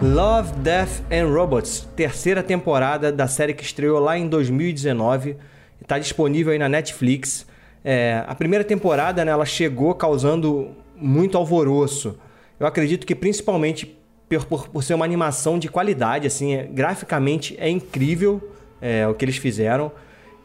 [0.00, 5.36] Love, Death and Robots, terceira temporada da série que estreou lá em 2019.
[5.82, 7.44] Está disponível aí na Netflix.
[7.84, 12.16] É, a primeira temporada né, ela chegou causando muito alvoroço.
[12.60, 17.56] Eu acredito que principalmente por, por, por ser uma animação de qualidade, assim, é, graficamente
[17.58, 18.40] é incrível
[18.80, 19.90] é, o que eles fizeram.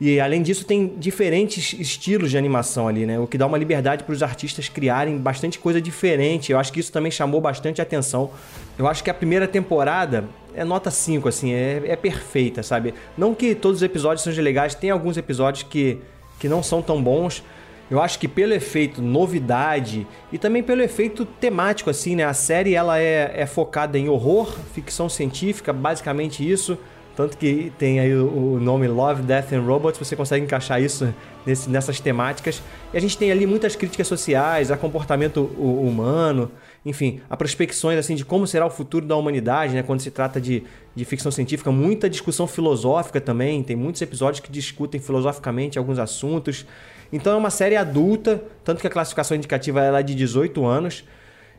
[0.05, 3.17] E além disso, tem diferentes estilos de animação ali, né?
[3.17, 6.51] O que dá uma liberdade para os artistas criarem bastante coisa diferente.
[6.51, 8.29] Eu acho que isso também chamou bastante atenção.
[8.77, 12.93] Eu acho que a primeira temporada é nota 5, assim, é, é perfeita, sabe?
[13.17, 16.01] Não que todos os episódios sejam legais, tem alguns episódios que,
[16.37, 17.41] que não são tão bons.
[17.89, 22.25] Eu acho que pelo efeito novidade e também pelo efeito temático, assim, né?
[22.25, 26.77] A série ela é, é focada em horror, ficção científica, basicamente isso.
[27.15, 31.13] Tanto que tem aí o, nome Love, Death and Robots, você consegue encaixar isso
[31.45, 32.61] nesse, nessas temáticas.
[32.91, 36.51] E a gente tem ali muitas críticas sociais, a comportamento humano,
[36.83, 39.83] enfim, a prospecções assim de como será o futuro da humanidade, né?
[39.83, 40.63] Quando se trata de,
[40.95, 43.61] de ficção científica, muita discussão filosófica também.
[43.61, 46.65] Tem muitos episódios que discutem filosoficamente alguns assuntos.
[47.11, 51.03] Então é uma série adulta, tanto que a classificação indicativa é de 18 anos.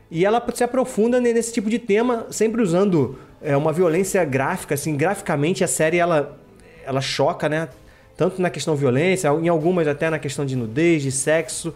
[0.09, 4.95] E ela se aprofunda nesse tipo de tema, sempre usando é, uma violência gráfica, assim,
[4.95, 6.37] graficamente a série ela,
[6.85, 7.69] ela choca, né?
[8.15, 11.73] Tanto na questão violência, em algumas até na questão de nudez, de sexo.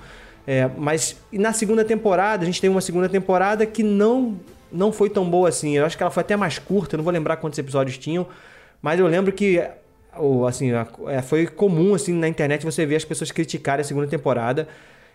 [0.47, 4.39] É, mas na segunda temporada, a gente tem uma segunda temporada que não
[4.71, 5.75] não foi tão boa assim.
[5.75, 8.27] Eu acho que ela foi até mais curta, não vou lembrar quantos episódios tinham,
[8.81, 9.61] mas eu lembro que
[10.17, 10.71] ou assim,
[11.07, 14.67] é, foi comum assim na internet você ver as pessoas criticarem a segunda temporada.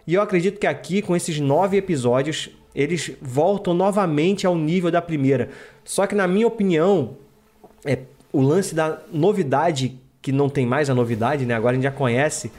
[0.06, 5.01] E eu acredito que aqui, com esses nove episódios, eles voltam novamente ao nível da
[5.01, 5.51] primeira.
[5.84, 7.17] Só que, na minha opinião,
[7.84, 7.98] é,
[8.33, 11.55] o lance da novidade, que não tem mais a novidade, né?
[11.55, 12.51] Agora a gente já conhece,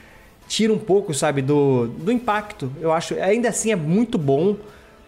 [0.47, 2.71] tira um pouco, sabe, do, do impacto.
[2.79, 4.55] Eu acho, ainda assim é muito bom,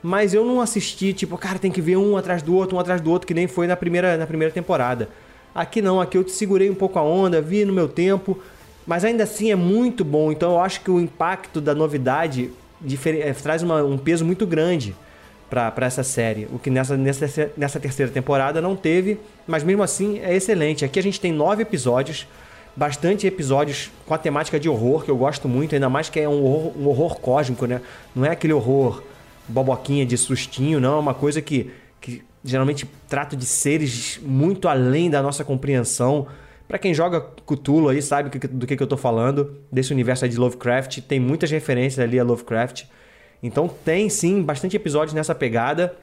[0.03, 3.01] mas eu não assisti, tipo, cara, tem que ver um atrás do outro, um atrás
[3.01, 5.09] do outro, que nem foi na primeira, na primeira temporada.
[5.55, 8.39] Aqui não, aqui eu te segurei um pouco a onda, vi no meu tempo,
[8.87, 10.31] mas ainda assim é muito bom.
[10.31, 12.49] Então eu acho que o impacto da novidade
[13.05, 14.95] é, traz uma, um peso muito grande
[15.49, 16.47] para essa série.
[16.51, 20.85] O que nessa, nessa, nessa terceira temporada não teve, mas mesmo assim é excelente.
[20.85, 22.27] Aqui a gente tem nove episódios,
[22.75, 26.29] bastante episódios com a temática de horror, que eu gosto muito, ainda mais que é
[26.29, 27.81] um horror, um horror cósmico, né?
[28.15, 29.03] Não é aquele horror
[29.47, 30.97] boboquinha de sustinho, não.
[30.97, 36.27] É uma coisa que, que geralmente trata de seres muito além da nossa compreensão.
[36.67, 40.37] Para quem joga Cthulhu aí sabe do que, que eu tô falando, desse universo de
[40.37, 42.83] Lovecraft, tem muitas referências ali a Lovecraft.
[43.41, 45.95] Então tem sim bastante episódios nessa pegada.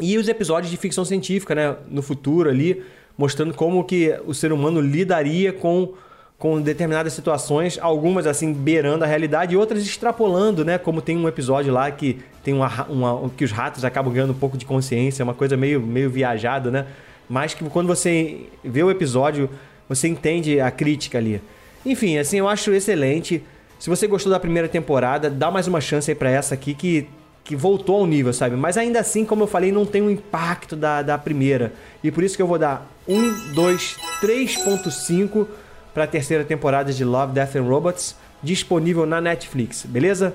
[0.00, 2.82] E os episódios de ficção científica, né, no futuro ali,
[3.16, 5.94] mostrando como que o ser humano lidaria com
[6.42, 10.76] com determinadas situações, algumas assim beirando a realidade e outras extrapolando, né?
[10.76, 14.36] Como tem um episódio lá que tem uma, uma que os ratos acabam ganhando um
[14.36, 16.86] pouco de consciência, uma coisa meio meio viajada, né?
[17.28, 19.48] Mas que quando você vê o episódio,
[19.88, 21.40] você entende a crítica ali.
[21.84, 23.42] Enfim, assim, eu acho excelente.
[23.78, 27.08] Se você gostou da primeira temporada, dá mais uma chance aí pra essa aqui que,
[27.42, 28.54] que voltou ao nível, sabe?
[28.54, 31.72] Mas ainda assim, como eu falei, não tem o impacto da, da primeira.
[32.02, 35.46] E por isso que eu vou dar 1, 2, 3.5
[35.92, 40.34] pra terceira temporada de Love, Death and Robots, disponível na Netflix, beleza?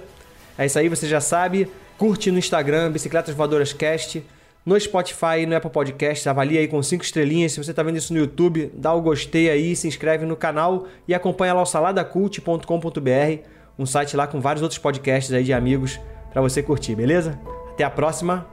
[0.58, 1.70] É isso aí, você já sabe.
[1.98, 4.24] Curte no Instagram, Bicicletas Voadoras Cast
[4.68, 6.28] no Spotify no Apple Podcast.
[6.28, 7.54] Avalia aí com 5 estrelinhas.
[7.54, 10.88] Se você está vendo isso no YouTube, dá o gostei aí, se inscreve no canal
[11.08, 13.44] e acompanha lá o saladacult.com.br,
[13.80, 15.98] um site lá com vários outros podcasts aí de amigos
[16.34, 17.40] para você curtir, beleza?
[17.72, 18.46] Até a próxima.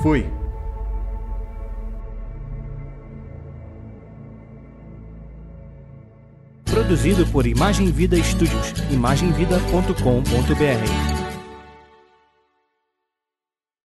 [0.00, 0.26] Fui.
[6.64, 11.17] Produzido por Imagem Vida Studios, imagemvida.com.br.